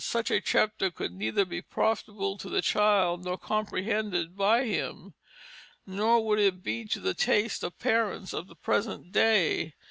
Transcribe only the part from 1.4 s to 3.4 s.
be profitable to the child nor